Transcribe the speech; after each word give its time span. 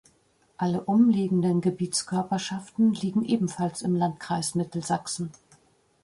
Alle 0.57 0.81
umliegenden 0.85 1.61
Gebietskörperschaften 1.61 2.95
liegen 2.95 3.23
ebenfalls 3.23 3.83
im 3.83 3.93
Landkreis 3.95 4.55
Mittelsachsen. 4.55 5.29